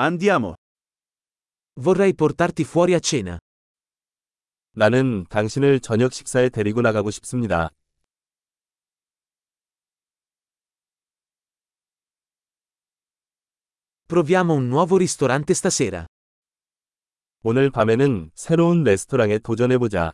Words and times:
Andiamo. 0.00 0.54
Vorrei 1.80 2.14
portarti 2.14 2.62
fuori 2.62 2.94
a 2.94 3.00
cena. 3.00 3.36
나는 4.76 5.24
당신을 5.28 5.80
저녁 5.80 6.12
식사에 6.12 6.50
데리고 6.50 6.82
나가고 6.82 7.10
싶습니다. 7.10 7.70
Proviamo 14.06 14.54
un 14.54 14.68
nuovo 14.68 14.94
ristorante 14.98 15.52
stasera. 15.52 16.06
오늘 17.42 17.70
밤에는 17.70 18.30
새로운 18.36 18.84
레스토랑에 18.84 19.40
도전해보자. 19.40 20.12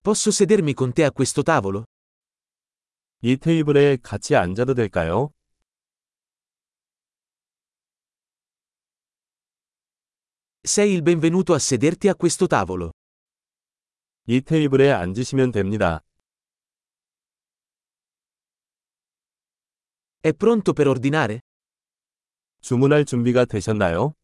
Posso 0.00 0.30
sedermi 0.30 0.72
con 0.72 0.94
te 0.94 1.04
a 1.04 1.12
questo 1.12 1.42
tavolo? 1.42 1.84
이 3.24 3.36
테이블에 3.36 3.98
같이 4.02 4.34
앉아도 4.34 4.74
될까요? 4.74 5.32
Sei 10.64 10.92
il 10.92 11.02
benvenuto 11.02 11.54
a 11.54 11.58
sederti 11.60 12.08
a 12.08 12.14
questo 12.14 12.48
tavolo. 12.48 12.90
이 14.26 14.40
테이블에 14.40 14.90
앉으시면 14.90 15.52
됩니다. 15.52 16.00
È 20.20 20.32
pronto 20.32 20.72
per 20.72 20.88
ordinare? 20.88 21.40
주문할 22.60 23.04
준비가 23.04 23.44
되셨나요? 23.44 24.14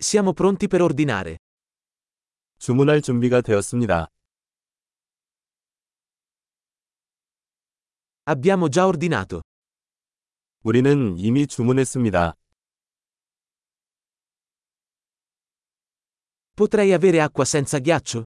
Siamo 0.00 0.32
pronti 0.32 0.66
per 0.66 0.80
ordinare. 0.80 1.36
주문할 2.58 3.02
준비가 3.02 3.42
되었습니다. 3.42 4.08
Abbiamo 8.27 8.69
già 8.69 8.85
ordinato. 8.85 9.41
우리는 10.63 11.17
이미 11.17 11.45
주문했습니다. 11.45 12.33
Potrei 16.55 16.93
avere 16.93 17.19
acqua 17.19 17.43
senza 17.45 17.79
ghiaccio? 17.79 18.23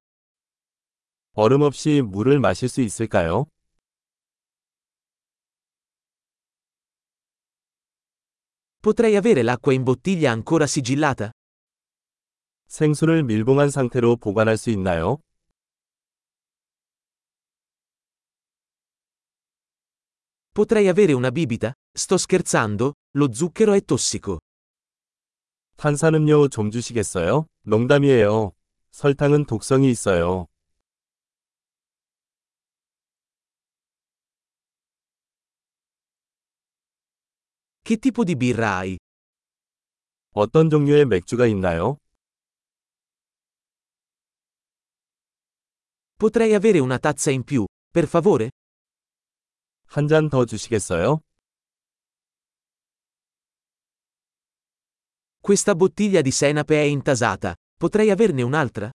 얼음 1.34 1.62
없이 1.62 2.02
물을 2.02 2.40
마실 2.40 2.70
수 2.70 2.82
있을까요? 2.82 3.46
Potrei 8.82 9.16
avere 9.16 9.42
l'acqua 9.42 9.74
in 9.74 9.84
bottiglia 9.84 10.32
ancora 10.32 10.66
sigillata? 10.66 11.32
생수를 12.68 13.24
밀봉한 13.24 13.70
상태로 13.70 14.18
보관할 14.18 14.58
수 14.58 14.70
있나요? 14.70 15.18
Potrei 20.52 20.88
avere 20.88 21.14
una 21.14 21.32
bibita? 21.32 21.72
Sto 21.92 22.18
scherzando, 22.18 22.94
lo 23.16 23.34
zucchero 23.34 23.74
è 23.74 23.84
tossico. 23.84 24.40
탄산음료 25.78 26.48
좀 26.50 26.72
주시겠어요? 26.72 27.46
농담이에요. 27.64 28.52
설탕은 28.92 29.46
독성이 29.46 29.92
있어요. 29.92 30.48
Che 37.84 37.98
tipo 37.98 38.24
di 38.26 38.36
birra 38.36 38.78
hai? 38.78 38.98
어떤 40.34 40.70
종류의 40.70 41.06
맥주가 41.06 41.46
있나요? 41.48 41.98
Potrei 46.18 46.54
avere 46.54 46.80
una 46.80 46.98
tazza 47.00 47.32
in 47.32 47.44
più, 47.44 47.66
per 47.92 48.08
favore? 48.08 48.50
한 49.92 50.08
잔 50.08 50.30
더 50.30 50.46
주시겠어요? 50.46 51.22
Questa 55.42 55.76
bottiglia 55.76 56.22
di 56.22 56.32
senape 56.32 56.76
è 56.76 56.84
intasata. 56.84 57.56
Potrei 57.78 58.10
averne 58.10 58.42
un'altra? 58.44 58.92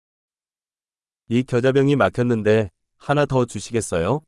이 1.31 1.43
겨자병이 1.43 1.97
막혔는데 1.97 2.71
하나 2.97 3.27
더 3.27 3.45
주시겠어요? 3.45 4.23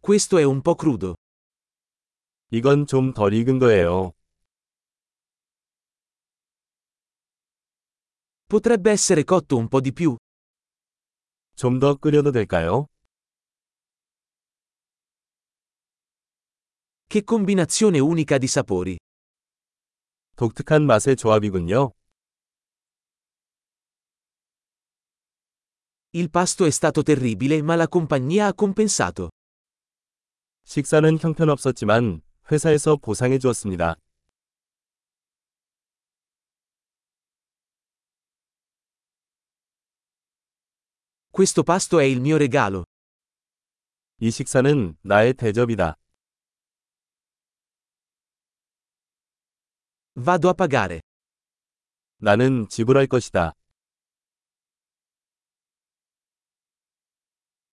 Questo 0.00 0.38
è 0.38 0.42
un 0.44 0.62
po' 0.62 0.74
crudo. 0.74 1.14
이건 2.50 2.86
좀 2.86 3.12
덜 3.14 3.32
익은 3.32 3.58
거예요. 3.58 4.12
Potrebbe 8.46 8.90
essere 8.90 9.24
cotto 9.24 9.56
un 9.56 9.68
po' 9.68 9.80
di 9.80 9.92
più. 9.92 10.14
좀 11.57 11.79
더 11.79 11.95
끓여도 11.95 12.31
될까요? 12.31 12.85
Che 17.09 17.23
combinazione 17.23 17.97
unica 17.97 18.37
di 18.37 18.45
sapori. 18.45 18.97
독특한 20.35 20.85
맛의 20.85 21.15
조합이군요. 21.15 21.93
Il 26.13 26.29
pasto 26.29 26.65
è 26.65 26.69
stato 26.69 27.01
terribile 27.01 27.63
ma 27.63 27.73
la 27.75 27.87
compagnia 27.87 28.45
ha 28.45 28.53
compensato. 28.53 29.29
식사는 30.63 31.17
형편없었지만 31.17 32.21
회사에서 32.51 32.97
보상해 32.97 33.39
주었습니다. 33.39 33.95
Questo 41.36 41.62
pasto 41.62 41.98
è 41.98 42.04
il 42.04 42.20
mio 42.20 42.36
regalo. 42.36 42.84
이 44.20 44.30
식사는 44.30 44.96
나의 45.02 45.34
대접이다. 45.34 45.96
Vado 50.14 50.48
a 50.48 50.54
pagare. 50.54 51.00
나는 52.18 52.68
지불할 52.68 53.06
것이다. 53.06 53.52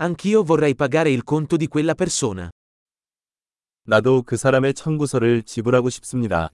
Anch'io 0.01 0.44
vorrei 0.44 0.73
pagare 0.73 1.11
il 1.11 1.23
conto 1.23 1.57
di 1.57 1.67
quella 1.67 1.94
persona. 1.94 2.50
나도 3.83 4.23
그 4.23 4.38
사람의 4.38 4.73
청구서를 4.73 5.44
지불하고 5.44 5.89
싶습니다. 5.89 6.50